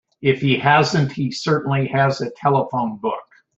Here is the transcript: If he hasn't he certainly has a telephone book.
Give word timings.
If 0.23 0.41
he 0.41 0.57
hasn't 0.57 1.11
he 1.11 1.29
certainly 1.31 1.87
has 1.89 2.21
a 2.21 2.31
telephone 2.31 2.97
book. 2.97 3.21